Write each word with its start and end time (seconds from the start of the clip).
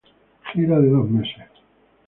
Gira 0.53 0.79
de 0.79 0.89
dos 0.93 1.07
meses. 1.15 1.51